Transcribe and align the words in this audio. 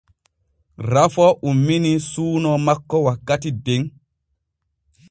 Rafoo 0.93 1.27
ummini 1.51 1.93
suuno 2.09 2.57
makko 2.65 3.05
wakkati 3.11 3.57
den. 3.69 3.89